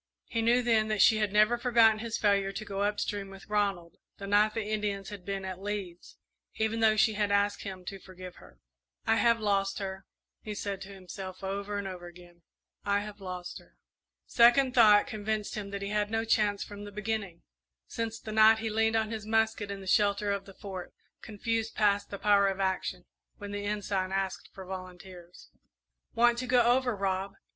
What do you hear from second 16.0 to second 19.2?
no chance from the beginning since the night he leaned on